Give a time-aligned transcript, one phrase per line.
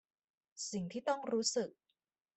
[0.71, 1.69] สิ่งที่ต้องรู้สึก